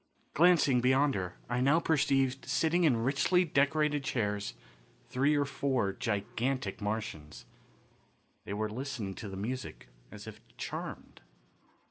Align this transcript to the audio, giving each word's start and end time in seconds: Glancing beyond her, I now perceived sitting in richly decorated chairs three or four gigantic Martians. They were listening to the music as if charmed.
Glancing 0.33 0.81
beyond 0.81 1.13
her, 1.13 1.35
I 1.47 1.61
now 1.61 1.79
perceived 1.79 2.47
sitting 2.47 2.85
in 2.85 3.03
richly 3.03 3.45
decorated 3.45 4.03
chairs 4.03 4.55
three 5.09 5.35
or 5.35 5.45
four 5.45 5.93
gigantic 5.93 6.81
Martians. 6.81 7.45
They 8.43 8.53
were 8.55 8.67
listening 8.71 9.13
to 9.17 9.29
the 9.29 9.37
music 9.37 9.89
as 10.09 10.25
if 10.25 10.41
charmed. 10.57 11.21